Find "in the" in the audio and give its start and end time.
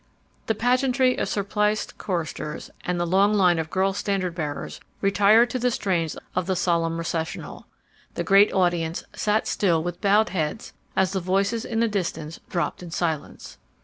11.65-11.87